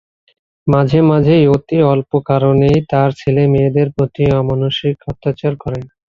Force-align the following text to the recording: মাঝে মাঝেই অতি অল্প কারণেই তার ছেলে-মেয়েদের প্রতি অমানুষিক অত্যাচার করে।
মাঝে 0.67 0.99
মাঝেই 1.09 1.43
অতি 1.55 1.77
অল্প 1.91 2.11
কারণেই 2.29 2.77
তার 2.91 3.09
ছেলে-মেয়েদের 3.19 3.87
প্রতি 3.95 4.23
অমানুষিক 4.41 4.95
অত্যাচার 5.07 5.53
করে। 5.63 5.79